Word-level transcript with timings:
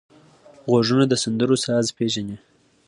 غوږونه 0.69 1.05
د 1.07 1.13
سندرو 1.23 1.57
ساز 1.65 1.85
پېژني 1.97 2.37